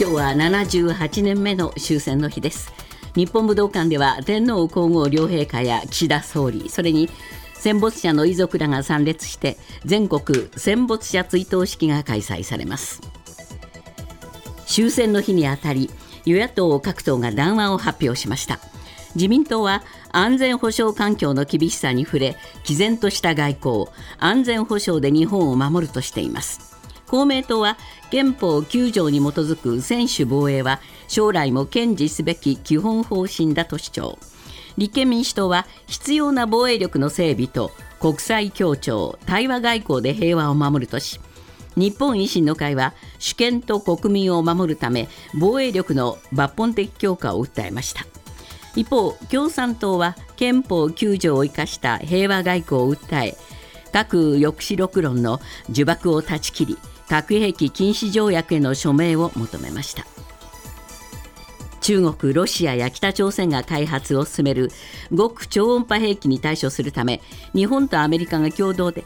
[0.00, 2.72] 今日は78年目の終戦の日です。
[3.16, 7.10] 日本武道館では天皇皇后両陛下や岸田総理それに
[7.54, 13.00] 戦没者の遺族らが参列して全国戦没者追悼式が開催されます。
[14.66, 15.90] 終戦の日にあたり
[16.24, 18.60] 与野党各党が談話を発表しました。
[19.16, 23.86] 自民党は安全保障環境の厳しさに触れ毅然とした外交
[24.20, 26.68] 安全保障で日本を守るとしています。
[27.08, 27.78] 公明党は
[28.10, 34.18] 憲法9条に基づく専守防衛は将来も堅持すべき基本方針だと主張。
[34.76, 41.20] 立憲民主党は必要な防衛力の整備と国際協調対話外交で平和を守るとし
[41.76, 48.06] 日本維新の会は主権と国民を守るため防衛力の抜本的強化を訴えました。
[48.76, 53.36] 一方共産党は憲法9条を生かした平和外交を訴え
[53.92, 55.40] 核抑止力論の
[55.70, 60.06] 呪縛を断ち切り核兵器禁止条約への署名を求めました。
[61.80, 64.70] 中国、ロシアや北朝鮮が開発を進める
[65.16, 67.22] 極超音波兵器に対処するため
[67.54, 69.04] 日本とアメリカが共同で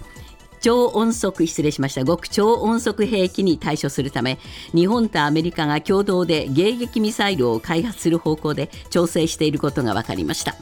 [0.60, 2.04] 超音速失礼しました。
[2.04, 4.38] 極超音速兵器に対処するため
[4.74, 10.56] 日本とアメリカが共同で迎撃ミサイルを開発する方向で調整していることが分かりました。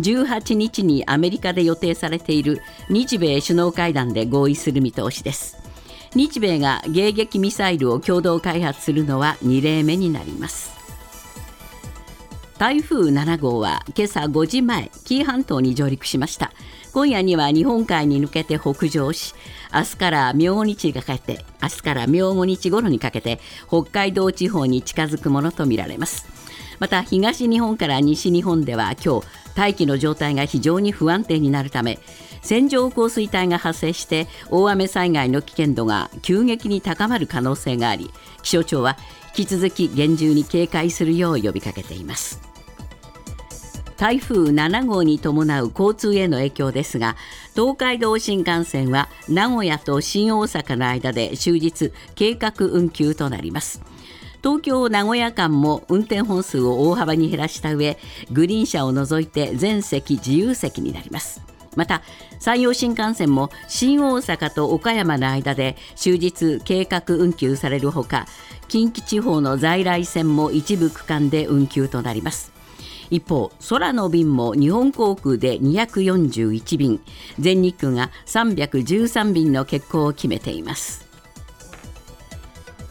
[0.00, 2.60] 18日にアメリカで予定されている
[2.90, 5.63] 日米首脳会談で合意する見通しです。
[6.14, 10.72] 日米が迎撃ミサイルを共同開発するのは2例目になります。
[12.58, 16.52] 台風7号は今朝5時前紀伊半島に上陸しました。
[16.92, 19.34] 今夜には日本海に抜けて北上し
[19.74, 26.26] 明日から明後日がかけて明日から明後日頃にかけて北海道地方に近づくものとみられます。
[26.78, 31.98] また東日本から西日本では今日大気の状態が非常に不安定になるため
[32.44, 38.10] 線状降水帯が発生して大雨災害の危険度が急激に高まる可能性があり
[38.42, 38.98] 気象庁は
[39.36, 42.40] 引き続き厳重に警戒するよう呼びかけています。
[43.96, 47.16] 台風7号に伴う交通への影響ですが
[47.54, 53.80] 東海道新幹線は名古屋と新大阪の間で終日計画運休となります。
[54.42, 57.96] 東京名古屋間も運転本数を大幅に減らした上
[58.30, 61.53] グリーン車を除いて全席自由席になります。
[61.76, 62.02] また
[62.38, 68.26] 山陽新幹線も新大阪と岡山の間で終日計画運休されるほか
[68.68, 72.52] 近畿地方の在来線も一部区間で運休となります。
[73.10, 77.00] 一方空の便も日本航空で241便
[77.38, 81.03] 全日空が313便の欠航を決めています。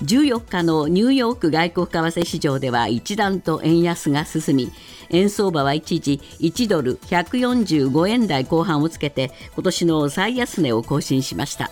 [0.03, 4.71] 14日のニューヨーク外国為替市場では一段と円安が進み
[5.09, 11.71] 円相場は一時1ドル145円台後半をつけて今年の最安値を更新しました。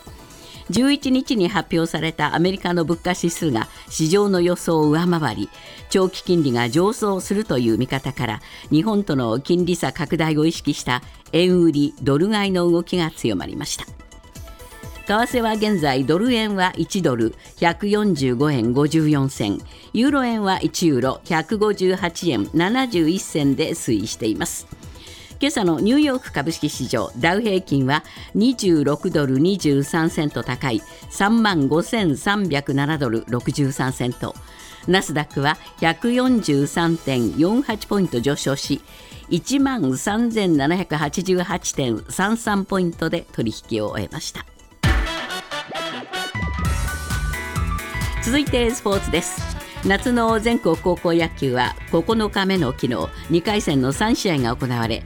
[0.70, 5.50] 11日に発表されたアメリカの物価指数が市場の予想を上回り
[5.90, 11.02] 長期金利が上昇するという見方から日本との金利差拡大を意識した
[11.34, 14.11] 円売りドル買いの動きが強まりました。
[15.12, 19.60] 為替は現在ドル円は1ドル145円54銭。
[19.92, 24.68] ユーロ円は1ユーロ158円71銭で推移しています。
[25.42, 28.06] 今朝のニューヨーク株式市場ダウ平均は
[28.36, 34.34] 26ドル23セント高い3万5307ドル63セント
[34.88, 38.80] ナスダックは143.48ポイント上昇し
[39.30, 44.46] 1万3788.33ポイントで取引を終えました。
[48.24, 49.42] 続いてスポーツです。
[49.84, 52.94] 夏の全国高校野球は9日目の昨日
[53.32, 55.02] 2回戦の3試合が行われ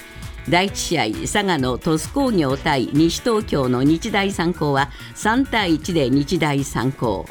[0.50, 7.26] 第1試合佐賀の鳥栖工業対西東京の日大三高は3対1で日大三高。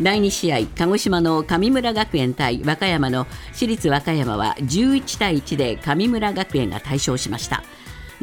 [0.00, 7.64] 第2試合鹿児島の神村学園対和歌山の私立和歌山は11対1で神村学園が大勝しました。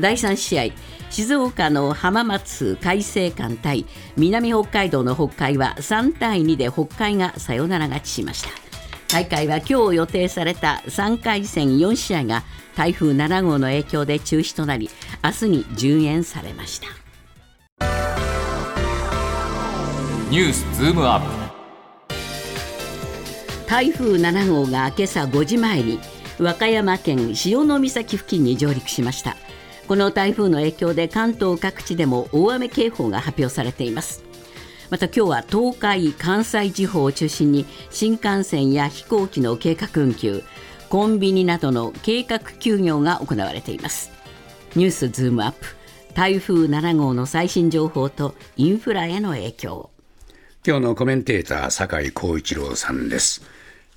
[0.01, 0.73] 第3試合
[1.09, 3.85] 静岡の浜松海星館対
[4.17, 8.49] 南北海道の北海は3対2で北海がサヨナラ勝ちしました。
[9.07, 12.43] 大会は今日予定された3回戦4試合が
[12.75, 14.89] 台風7号の影響で中止となり
[15.23, 16.87] 明日に順延されました。
[20.29, 21.25] ニュースズームアップ。
[23.67, 25.99] 台風7号が今朝5時前に
[26.39, 29.37] 和歌山県潮岬付近に上陸しました
[29.87, 34.23] この台風の影響で関東各地でも大雨警報が発表されています。
[34.89, 40.43] また今日は東海関西地方を中心に新幹線や飛行機の計画運休
[40.89, 44.11] コンビニなどの計画休業が行われています。
[44.75, 45.65] ニュースズームアップ
[46.13, 49.89] 台風7号の最新情報とインフラへの影響。
[50.67, 53.41] 今日のコメンテーター酒井光一郎さんです。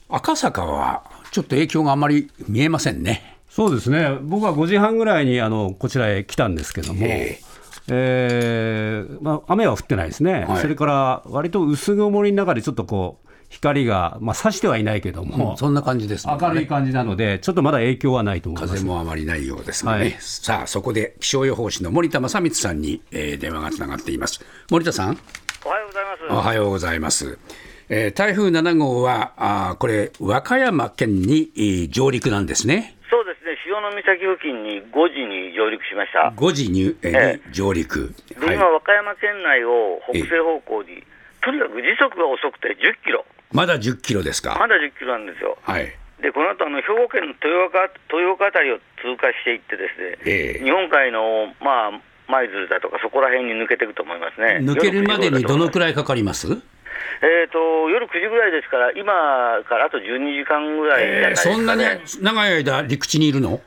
[0.08, 1.02] 赤坂は
[1.32, 3.33] ちょっと影響があまり見えませんね。
[3.54, 7.38] そうですね、僕は5時半ぐらいにあのこちらへ来たんですけども、え
[7.86, 9.06] え。
[9.08, 10.60] ーまあ、雨は降ってないですね、はい。
[10.60, 16.36] それから割と薄曇りの中でちょっとこう、光が、まあ、差してはいないけども、そんな感じですね。
[16.40, 18.74] 明るい感じなので、ちょっとまだ影響はないと思います。
[18.74, 20.16] 風もあまりないようですがね、はい。
[20.18, 24.44] さあそこで気象予報士の森田正光さんに、えー電話がつながっています。
[24.68, 25.16] 森田さん。
[25.64, 26.32] おはようございます。
[26.32, 27.38] おはようございます、
[27.88, 32.96] えー台風7号はあーこれ和歌山県に、えー上陸なんですね
[33.90, 36.32] そうですね、潮岬付近に5時に上陸しました。
[36.36, 41.02] 5時に,、えー上陸、で、今、和歌山県内を北西方向に、
[41.42, 44.56] とにかく時速が遅くて10キロ、まだ10キロですか？
[44.58, 45.58] まだ10キロなんですよ。
[45.62, 45.92] はい。
[46.20, 50.64] で、この後あの兵庫県の豊岡豊岡あたりを通過していってですね、ええ。
[50.64, 54.58] 日本海の、まあ、舞鶴だとか、そこら辺に抜けていくと思いますね。
[54.62, 59.04] 抜けるまでにどのくらいかかります、えーと、夜9時ぐらいですから、今
[59.68, 61.82] からあと12時間ぐらいえーそんなに
[62.22, 63.60] 長い間陸地にいるの？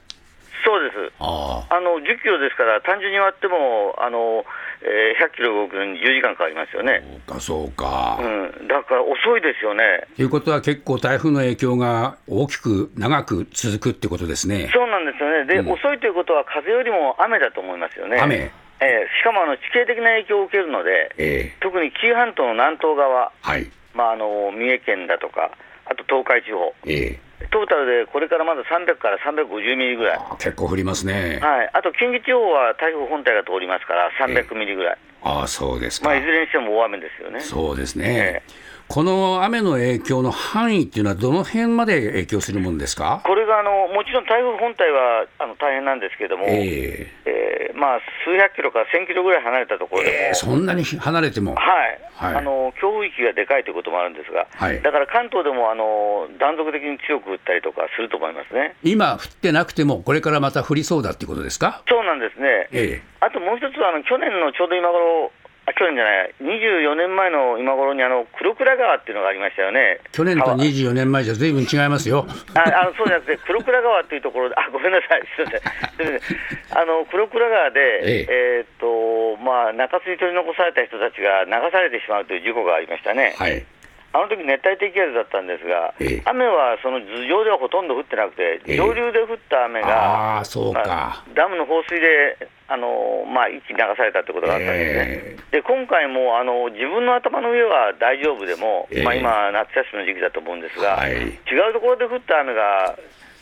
[0.68, 1.14] そうです。
[1.24, 1.80] ああ。
[1.80, 4.44] の10キロですから、単純に割っても、あの
[4.84, 7.02] えー100キロ動くのに10時間かかりますよね。
[7.32, 10.06] あそうかそうか、うん、だから遅いですよね。
[10.16, 14.70] ということは結構台風の影響が大きく長く続くってことですね。
[14.74, 15.46] そうなんですよね。
[15.46, 15.72] で、うん。
[15.72, 18.20] 遅いということは風よりも雨だと思いますよね。
[18.20, 18.36] 雨。
[18.36, 21.58] えーしかもあの地形的な影響を受けるので、ええ。
[21.62, 23.72] 特に紀伊半島の南東側、はい。
[23.96, 25.50] まあ、あの三重県だとか、
[25.86, 30.18] あと東海地方、ええトータルでこれからまだ300から350ミリぐらい。
[30.18, 37.40] あ結構降りますね、はい、あと近畿地方は台風本体が通りますから、300ミリぐらい、ああそうですか、まあ、いずれにしても大雨ですよね。
[37.42, 38.44] そうですえね、
[38.88, 47.14] この雨の影響の範囲っていうのは、どの辺まで影響するもんですか、これがあのもちろん台風本体はあの大変なんですけれども、ええ。
[47.26, 52.02] えーまあ、数百キロから1000キロぐらい離れたところでも、ええそんなに離れても、はい。
[52.16, 52.36] はい。
[52.36, 54.82] あの強風域がでかいということもあるんですが、はい。
[54.82, 58.76] だから関東でもあの断続的に強く降ったりとかすると思いますね。
[58.84, 63.02] 今、降ってなくても、これからまた降りそうだっていうことですか、そうなんですね、ええ。
[63.20, 70.00] あともう一つはあの去年のちょうど今頃あ去年じゃない、24年前の今頃にあの黒倉川っていうのがありましたよね。
[70.12, 70.58] 去年と川。
[70.58, 72.26] 24年前じゃずいぶん違いますよ。
[72.56, 78.48] ああのそうじゃなくて、黒倉川っていうところで、あごめんなさい、すみません、あの黒倉川で、ええ。
[78.62, 83.66] ーっとまあ、中州に取り残された人たちが流されてしまうという事故がありましたね、はい、
[84.14, 86.22] あの時熱帯低気圧だったんですが、ええ。
[86.26, 88.78] 雨はその頭上ではほとんど降ってなくて、ええ。
[88.78, 92.38] 上流で降った雨が、ああ、そうか、まあダムの放水で、
[92.68, 95.38] あのまあ、一気に流されたってことがあったんですね。
[95.52, 99.04] で今回もあの自分の頭の上は大丈夫でも、ええ。
[99.04, 101.12] まあ、今、夏休みの時期だと思うんですが、はい。
[101.12, 102.98] 違うところで降った雨が、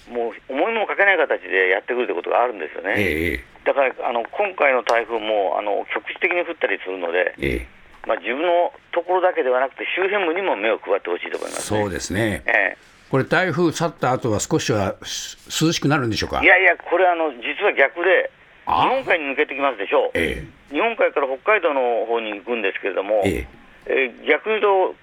[0.10, 2.94] もう思いもかけない形でやってくるということがあるんですよね。
[2.98, 3.44] え。
[3.66, 7.68] だからあの今回の台風もあの局地的に降ったりするので、ええ
[8.06, 11.80] まあ、自分のところだけではなくて、周辺部にも目を配ってほしいと思いえます、ね。
[11.82, 12.78] そうですね、え
[13.10, 16.42] これ、台風去った後は少しはす涼しくなるんでしょうか？
[16.42, 16.48] えい。
[16.48, 18.32] やいや、これあの、実は逆で、
[18.66, 23.46] 日あ本海に抜けてきますでしょう、え日本海から北海道の方に行くんですけれども、え
[23.86, 24.96] ええー逆に言うと、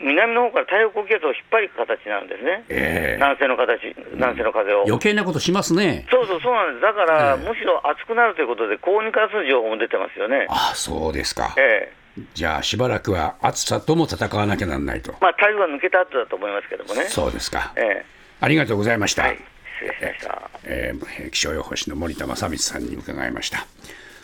[0.00, 4.82] 南の方から太平洋高気圧を引っ張り形なんですね、ええ南西の形、南西の風を。
[4.84, 6.06] 余計なことしますね。
[6.10, 10.46] そうそうそうなんです、だから、ええむしろ暑くなるということで、高温に関する情報も出てますよね。
[10.48, 11.54] ああ、そうですか。
[11.58, 12.01] ええ
[12.34, 15.12] じゃあ、しばらくは暑さとも戦わなきゃなんないと。
[15.20, 17.04] まあ、台風が抜けた後だと思いますけどもね。
[17.08, 17.72] そうですか。
[17.76, 18.04] え
[18.40, 19.26] ありがとうございました。
[19.26, 20.50] えはい、失礼しました。
[20.64, 23.66] えー気象予報士の森田正光さんに伺いました。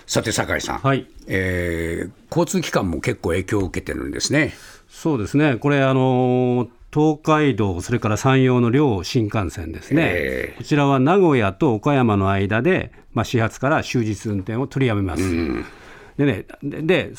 [0.07, 4.53] さて、酒井さん、はいえー交通機関も結構影響を受けてるんですね。
[4.91, 15.23] そうですね、これ、あの東海道、それから山陽の両新幹線ですね、ええこちらは名古屋と岡山の間で、まあ、始発から終日運転を取りやめます。
[16.17, 17.13] でね、でで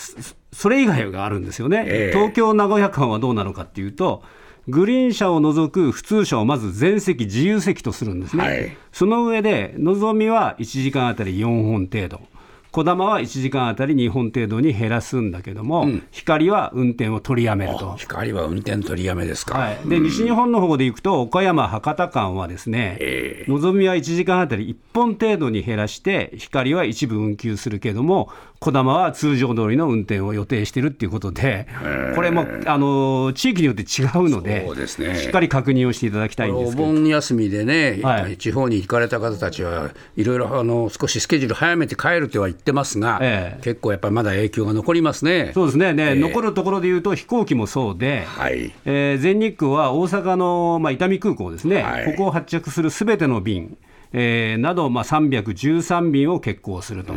[0.51, 2.18] そそれ以外があるんですよね、ええ。
[2.18, 4.24] 東京名古屋間はどうなのかっていうと、
[4.68, 8.77] グリーン車を除く普通車をまず全席自由席とするんですね、はい。
[8.91, 12.22] その上で、のぞみは1時間あたり4本程度。
[12.71, 17.95] こだまは1時間あたり2本程度に減らすんだけども、光は運転を取りやめると。
[17.95, 19.57] 光は運転取りやめですか。
[19.57, 23.51] はい、で西日本の方で行くと、岡山・博多間はですね、ええ。
[23.51, 31.65] のぞみは1時間あたり1本程度に減らして、光は一部運休するけども、こだまは通常通りの運転を予定しているっていうことで、
[32.13, 35.15] これもあの地域によって違うのでそうですね。
[35.15, 36.88] しっかり確認をしていただきたいんでおすけど。
[36.88, 38.38] 盆休みでね、はい。
[38.38, 43.61] 地方に行かれた方たちはいろいろあの少しスケジュール早めて帰るとは言ってますが、ええ。
[43.63, 45.51] 結構やっぱりまだ影響が残りますね。
[45.53, 45.93] そうですね。
[45.93, 46.15] で、ええ。
[46.15, 48.71] 残るところで言うと、飛行機もそうで、はい。
[48.85, 52.05] えー全日空は大阪の、まあ、伊丹空港ですね、はい。
[52.05, 53.77] ここを発着するすべての便、
[54.11, 57.13] えーなど、まあ、313便を欠航すると、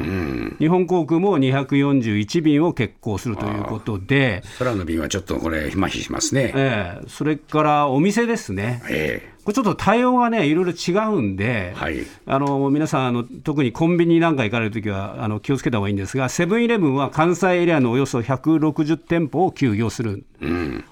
[0.58, 6.52] 日本航空も241便を欠航するということで、空の便はちょっとこれ、麻痺しますね。
[6.54, 8.82] えーそれからお店ですね。
[8.88, 12.06] えこれちょっと対応がね、いろいろ違うんで、はい。
[12.26, 20.24] あの皆さんあの、特にコンビニなんか行かれるときはあの気をつけた方がいいんですが、セブンイレブンは関西エリアのおよそ160店舗を休業する、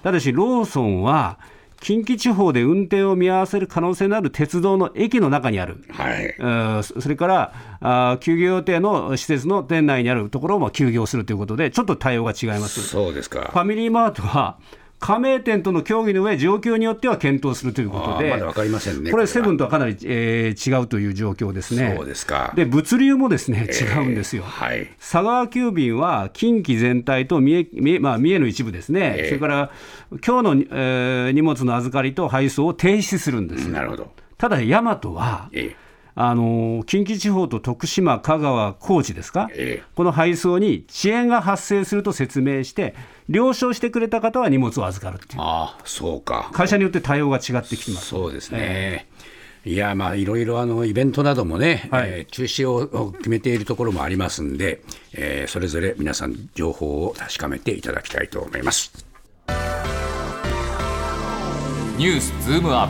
[0.03, 1.39] ただし、ローソンは
[1.81, 5.83] 近畿地方で運転を見合わせる可能性のある鉄道の駅の中にある。
[5.89, 6.23] えはい。
[6.23, 12.81] えーそそれからあー休業予定の施設の店内にあるところも休業するということで、ちょっと対応が違います。
[12.87, 13.57] そうですかフ。
[13.57, 14.57] ァミリーマートは
[15.01, 19.09] 加盟店との協議の上、状況によっては検討するということで、まだわかりませんね。
[19.09, 21.95] これ、はセブンとはかなり、えー違うという状況ですね。
[21.97, 22.53] そうですか。
[22.55, 24.43] で物流もですね違うんですよ。
[24.43, 24.91] はい。
[24.99, 29.71] 佐川急便は近畿全体と三重,三重、まあ、三重の一部ですね、ええそれから
[30.23, 33.69] 今日の、えー荷物の預かりと配送を停止するんです。
[33.69, 34.11] なるほど。
[34.37, 35.75] ただ、大和は、え
[36.13, 42.93] あの近畿地方と徳島、香川、高知ですか、ええこの配送に遅延が発生すると説明して、
[43.31, 46.49] 了承してくれた方は荷物を預かるっていう、ああ、そうか。
[46.53, 48.07] 会社によって対応が違ってきてます。
[48.07, 49.07] そうですね。
[49.63, 54.81] いやまあいろいろあのイベントなどもね、はいえー中止を決めているところもありますんで、
[55.13, 58.91] えーそれぞれ皆さん情報を確かめていただきたいと思います。
[61.97, 62.89] ニュースズームアッ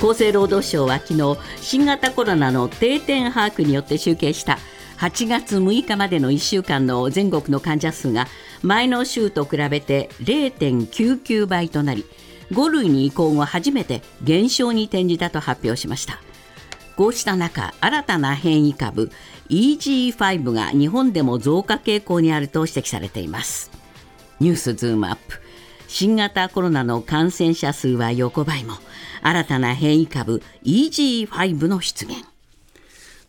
[0.00, 4.58] プ厚生労働省は昨日新型コロナの定点把握によって集計した
[5.00, 8.26] 8月6日までの1週間の全国の患者数が
[8.62, 12.04] 前の週と比べて0.99倍となり
[12.50, 16.20] 5類に移行後初めて減少に転じたと発表しました。
[16.96, 19.10] こうした中新たな変異株
[19.48, 23.70] EG5 が日本でも増加傾向にあると指摘されています。
[24.38, 25.40] ニュースズームアップ。
[25.88, 28.74] 新型コロナの感染者数は横ばいも。
[29.22, 32.16] 新たな変異株 EG5 の出現。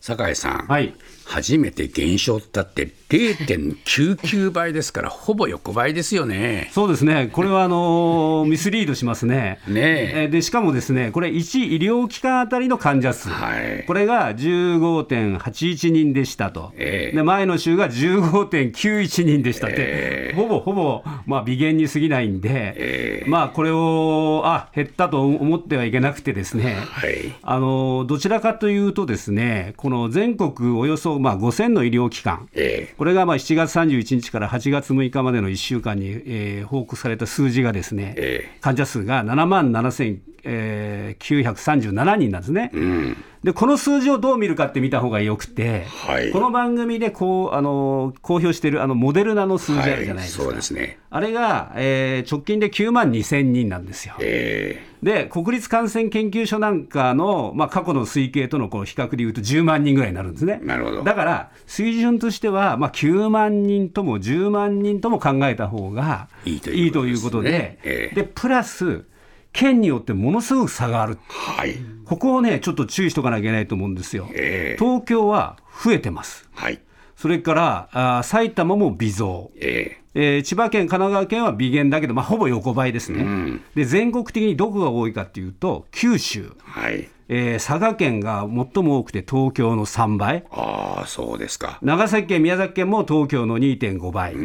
[0.01, 0.93] 酒井さん、はい
[1.31, 6.69] 初めて減少だって0.99倍ですから、ほぼ横ばいですよね。
[6.73, 9.59] そうですね、これはあのー ミスリードしますね。
[9.67, 10.11] ねえ。
[10.15, 13.83] えーでしかもですね、これ、1医療機関あたりの患者数、はい。
[13.85, 17.15] これが15.81人でしたと、ええ。
[17.15, 26.77] で前の週が15.91人でしたって、えほぼほぼ、まあ、微減に過ぎないんで、えまあ、これを、あ減ったと思ってはいけなくてですね。
[26.79, 27.33] はい。
[27.41, 42.71] あのどちらかというと、ですねこの全国およそ、まあ、5000の医療機関、えこれがまあ7月31日から8月6日までの1週間に、えー報告された数字がですね、え患者数が7万7937人なんですね。
[42.73, 43.17] うん。
[43.43, 50.99] でこの数字をどう見るかって見た方がよくて、はいこの番組でこうあの公表しているあのモデルナの数字あるじゃないですか、そうですね。
[51.09, 54.15] あれが、えー直近で9万2000人なんですよ。
[54.19, 60.59] えで国立感染研究所なんかの、まあ、過去の推計とのこう比較でいうと10万人ぐらいになるんですね。
[60.61, 69.05] なるほどだから水準としては、まあ、9万人とも10万人とも考えた方がいいということですねことでええでプラス
[69.53, 71.15] 県によってものすごく差がある。
[71.15, 71.75] ーはい。
[72.05, 74.27] ここをねちょっと注意しとかなきゃいけないと思うんですよ。
[74.33, 76.49] ええ東京は増えてます。
[76.53, 76.79] はい。
[77.15, 79.51] それからあー埼玉も微増。
[79.57, 87.09] ええー千葉県、神奈川県は微減だけど、まあ、ほぼ横ばいですね、んで全国的にどこが多いかっていうと、九州、ーはい。
[87.33, 91.79] えー佐賀県が最も多くて東京の3倍、ああ、そうですか。
[91.81, 94.35] 長崎県、宮崎県も東京の2.5倍、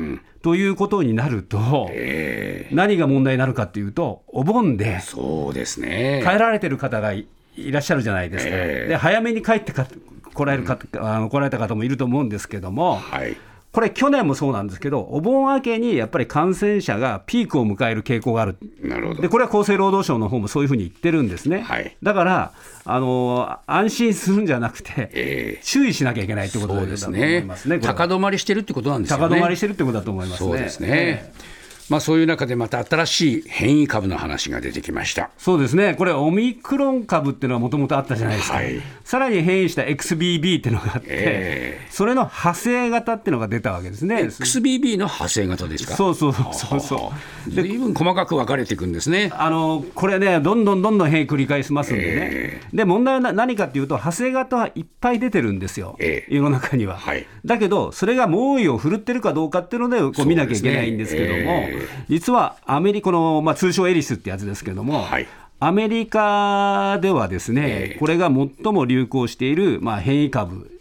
[0.43, 6.23] ということになると、え何が問題になるかっていうと、お盆でーそうですね。
[6.25, 7.27] 帰られてる方がい
[7.57, 9.89] いらっしゃるじゃないですか、ええで早めに帰ってか
[10.33, 12.97] 来られるか、あの来られた方もいると思うんですけども。
[12.97, 13.37] はい。
[13.77, 19.21] これ、去年もそうなんですけど、お盆明けにやっぱり感染者がピークを迎える傾向がある、なるほど。
[19.21, 22.53] でこれは厚生労働省の方もそういうふうに言ってるんですね、はいだから
[22.87, 29.29] あの安心するんじゃなくて、え注意しなきゃいけないということだと思いですねますね、高止まりしてるってことなんですよね。
[29.29, 30.49] 高止まりしてるってことだと思いますね。
[30.49, 30.89] そうですね。
[30.91, 31.56] ええ
[31.89, 35.31] まあそういう中でまた新しい変異株の話が出てきました。
[35.39, 44.25] そうですね、これ、オミクロン株っていうのはもともとあったじゃないですか、はいさらに変異した XBB っていうのがあって、えそれの派生型っていうのが出たわけですね。
[44.25, 45.95] XBB の派生型ですか？
[45.95, 47.13] そうそうそうそ
[47.47, 47.51] う。
[47.51, 49.31] ずいぶん細かく分かれていくんですね。
[49.37, 56.97] あのこれね、どんどんどんどん変異繰り返しますんでね、えで問題はな何かっていうと、派生型はいっぱい出てるんですよ、ええ世の中には。
[56.97, 61.69] はいだけど、それが猛威を振るってるかどうかっていうので、こう見なきゃいけないんですけども、
[62.09, 65.27] 実はアメリカの、まあ、通称エリスってやつですけども、はい。
[65.59, 67.99] アメリカではですね、ええ。
[67.99, 70.76] これが最も流行している、まあ、変異株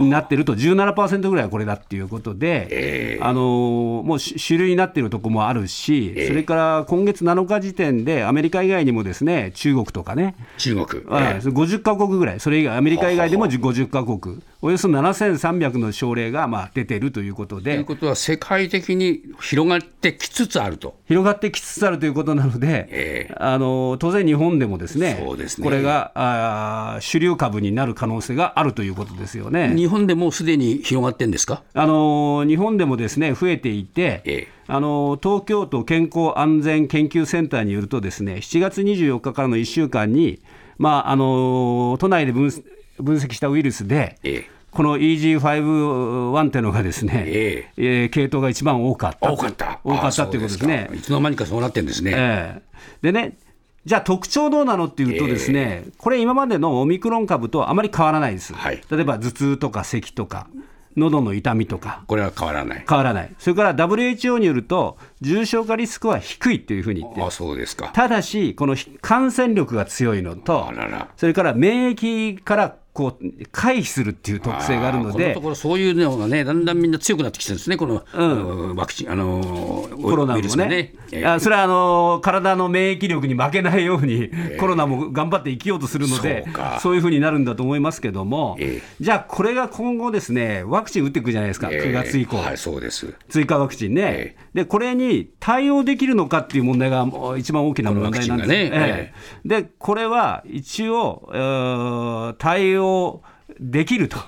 [0.00, 17.74] になってると、17%ぐらいはこれだっていうことで、あのもう主流になってるとこもあるし、それから今月7日時点で、アメリカ以外にもですね中国とかね、中国、はい、50か国ぐらい、それ以外、アメリカ以外でも50か国、およそ7300の症例がまあ出てるということで。
[17.74, 20.96] ということは、世界的に広がってきつつあると。
[21.06, 25.64] 広がってきつつあるということなので、えー、あの当然、日本でもですね、そうですね。
[25.64, 31.62] これがあ主流株になる可能性があるということですよね日本でもすでに広がってんですか？
[31.74, 40.42] あの日本でもですね増えていて、えーあの東京都健康安全研究センターによると、ですね7月24日からの1週間に、
[40.76, 42.50] まあ、あの都内で分
[42.98, 49.32] 分析したウイルスで、ええこの EG51 っていうのがですね、ええー、系統が一番多かった。
[49.32, 49.80] 多かった。
[49.82, 50.90] 多かったっていうことですね。
[50.94, 52.12] いつの間にかそうなってるんですね。
[52.14, 53.38] えー、でね、
[53.86, 58.52] じゃあ特徴どうなのっていうとですね、えー、これ今までのオミクロン株とあまり変わらないです。
[58.52, 60.48] はい、例えば頭痛とか咳とか。
[60.96, 62.84] 喉の痛みとか、これは変わらない。
[62.88, 63.34] 変わらない。
[63.38, 70.72] それから WHO によると、重症化リスクは低いというふうに言ってあそうですかただし、この感染力が強いのと、
[71.18, 78.24] それから免疫からこう回避するっていう特性があるので、このところそういうのがね、だんだんみんな強くなってきてるんですね、この、う
[78.72, 80.94] ん、ワクチン、あのコロナもね、ね。
[81.12, 93.14] えー、それはあの体の免疫力に負けないように、えー、コロナも頑張って生きようとするので、そうそういうふうになるんだと思いますけども、えー、じゃあ、これが今後ですね、ワクチン打っていくじゃないですか、9月以降、はい、そうです。
[93.28, 98.48] 追加ワクチンね、で、これに対応できるのかっていう問題が一番大きな問題なんです。
[98.48, 98.70] ね。
[98.72, 103.20] えー、で、これは一応、えー、対応
[103.60, 104.18] できると。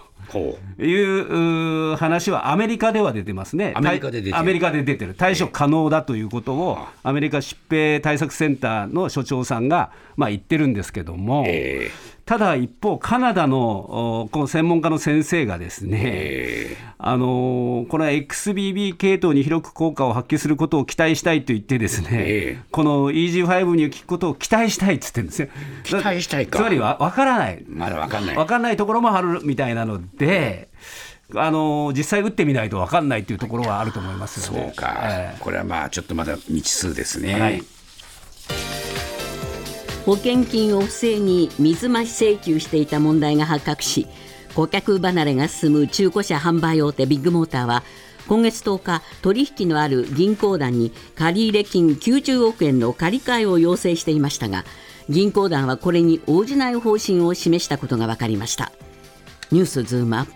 [0.79, 4.37] いう話はアメリカでは出てますね、アメリカで出てる。
[4.37, 25.49] アメリカで出てる、対処可能だということを、アメリカ疾病対策センターの所長さんが、まあ、言ってるんですけども、えーただ一方、カナダのこの専門家の先生がですね、あのこの XBB 系統に広く効果を発揮することを期待したいと言って、ですね、この EG5 に効くことを期待したいって言ってるんですよ。
[25.85, 28.37] 期待したいかつまりは分からない、まだ分かんない。
[28.37, 30.69] 分かんないところもあるみたいなので、
[31.35, 34.65] あの実際打ってみないと分かんないというところはあると思いますよね。
[34.67, 37.41] そうか、えー、これはまあちょっとまだ未知数ですね。
[37.41, 37.63] はい
[40.09, 44.07] 保険金を不正に水増し請求していた問題が発覚し
[44.55, 47.83] 顧客離れが進む中古車販売大手ビッグモーターは
[48.27, 54.65] 今月10日取引のある銀行団に借入金90億円の借り換えを要請していましたが
[55.11, 58.73] 銀行団はこれに応じない方針を示したことが分かりました。
[59.53, 60.33] ニュースズームアップ。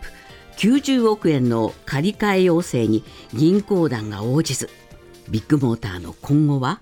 [0.58, 4.68] 90億円の借り換え要請に銀行団が応じず
[5.30, 6.80] ビッグモーターの今後は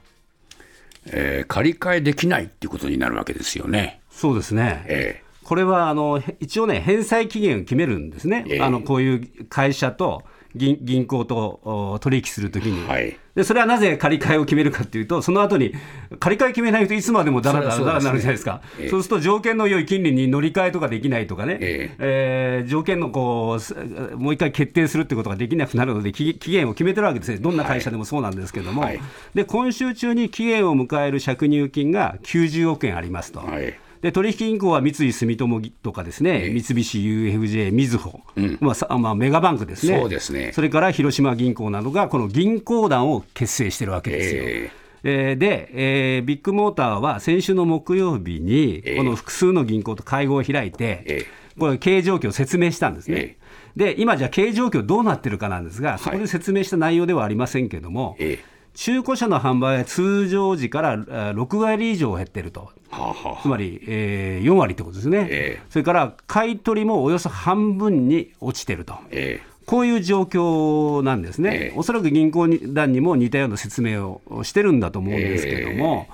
[1.06, 4.00] えー、借り換えできないっていうことになるわけですよね。
[4.10, 15.72] そうですね、えー、これはあの一応ね、返済期限を決めるんですね、えー、あのこういう会社と銀銀行と取引するときに、はい、で、それはなぜ借り換えを決めるかというと、その後に
[16.18, 18.88] 借り換え決めないといつまでもだらだらだらなるじゃないですか、そう、ねえ。
[18.88, 28.96] ー、そうすると条件の良い金利に乗り換えとかできないとかね、えー、えー、条件のこうもう一回決定するってことができなくなるので、期限を決めてるわけですね、どんな会社でもそうなんですけども、はい。
[28.96, 33.40] はい、で今週中に期限を迎える借入金が90億円ありますと。
[33.40, 38.20] はいで取引銀行は三井住友とかですね、えー、三菱 UFJ、みずほ、
[38.60, 39.98] まあまあ、メガバンクですね。
[39.98, 44.42] そうですね、それから広島銀行などが、この銀行団を結成してるわけですよ。
[44.44, 53.16] えーえー、で、えー、ビッグモーターは先週の木曜日に、この複数の銀行と会合を開いて、えー、これ、経営状況を説明したんですね。
[53.18, 58.38] えー、で、今、じゃあ、経営状況どうなってるかなんですが、そこで説明した内容ではありませんけれども、はい、
[58.80, 62.70] 中古車の販売は通常時から6割以上減ってると。
[62.88, 76.08] はあはあ、つまり、えー、4割ってことですね、えー、それから買い取りもおよそ半分に落ちてると、えー、こういう状況なんですね、えー、おそらく銀行団にも似たような説明をしてるんだと思うんですけども、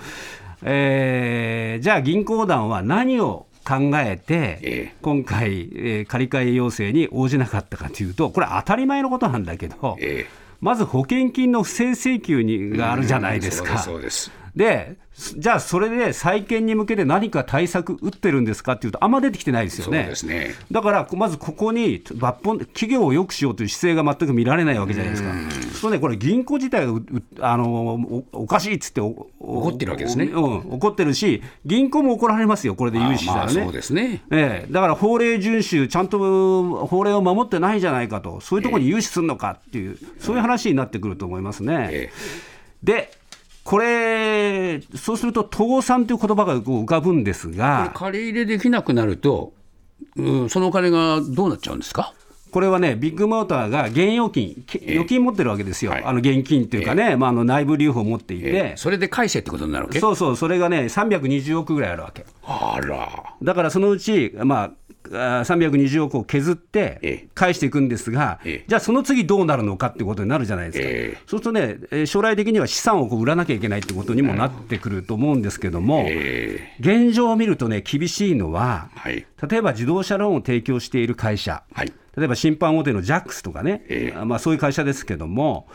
[0.62, 9.96] えー、じゃあ、銀行団は何を考えて、今回、えー、借り換え要請に応じなかったかというと、これ、当たり前のことなんだけど、
[10.60, 13.78] まず保険金の不正請求にがあるじゃないですか。
[13.78, 20.00] そうですでじゃあ、それで再建に向けて何か対策打ってるんですかっていうと、あんま出てきてないですよね。
[20.00, 25.32] そうですねだから、まずここに抜本、企業を良くしようという姿勢が全く見られないわけじゃないですか。
[25.72, 26.92] そうね、これ、銀行自体が
[27.40, 29.30] あのおかしいっつって怒
[29.72, 30.72] ってるわけですね、うん。
[30.74, 33.52] 怒ってるし、銀行も怒られますよ、これで融資したらね。
[33.52, 41.88] そうですね、ええ、だから法令遵守、ちゃんと法令を守ってないじゃないかと、そういうところに融資するのかっていう、そういう話になってくると思いますね。
[41.90, 42.10] え
[42.82, 43.10] で
[43.66, 49.52] これ、そうすると倒産という言葉が浮かぶんですが、借り入れできなくなると、
[50.14, 52.14] うん、そのお金がどうなっちゃうんですか？
[52.52, 59.98] これはね、ビッグモーターが現預金、預金持ってるわけですよ、はいあの現金っていうかね、まあ、あの内部留保を持っていて、えーそれで返せってことになるわけ？
[59.98, 62.24] そうそう、それがね、320億ぐらいあるわけ。
[62.46, 63.34] あら。
[63.42, 64.70] だからそのうち、まあ、
[65.10, 68.64] 320億を削っえてえ返していくんですが、ええ。
[68.66, 71.18] じゃあその次どうなるのかってことになるじゃないですか、ええ。
[71.26, 78.88] そうするとね、えー将来的には資産をこう売らなきゃいけないってことにもなってくると思うんですけども、え現状を見るとね、厳しいのは。
[79.04, 81.92] 例えば自動車ローンを提供している会社、はい。
[82.16, 84.18] 例えば審判大手のジャックスとかね、ええ。
[84.18, 85.68] あまあ、そういう会社ですけども、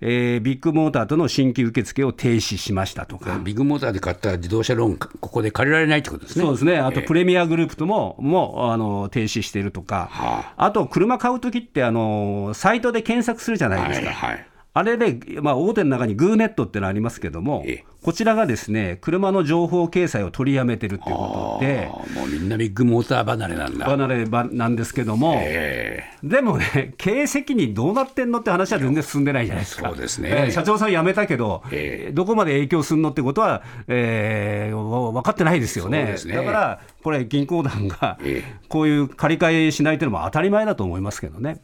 [0.00, 3.38] えービッグモーターとの新規受付を停止しましたとか。
[3.38, 6.44] ビッグモーターで買った自動車ローン、ここで借りられないってことですね。
[6.44, 10.72] そうですね、あとええプレミアグループとももうあの停止しているとか、はあ。
[10.72, 23.86] と車買うときってあの、サイトで検索するじゃないですか、はいはいあれで、まあ、大手の中にグーネットってのありますけどもええ、こちらがですね車の情報掲載を取りやめてるっていうことで、もうみんなビッグモーター離れなんだ。
[23.86, 29.88] 離ればなんですけども、えでもね、経営責任どうなってんのって話は全然進んでないじゃないですか。
[29.88, 36.16] そうですねえー社長さん辞めたけど、ええどこまで影響するのってことは、えーわ分かってないですよね。
[36.26, 41.58] ねだから、これ、銀行団がえこういう借り換えしないというのも当たり前だと思いますけどね。